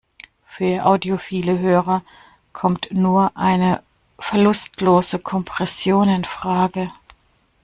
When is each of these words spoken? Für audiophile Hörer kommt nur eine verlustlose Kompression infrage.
Für 0.47 0.87
audiophile 0.87 1.59
Hörer 1.59 2.01
kommt 2.53 2.87
nur 2.91 3.31
eine 3.37 3.83
verlustlose 4.17 5.19
Kompression 5.19 6.09
infrage. 6.09 6.89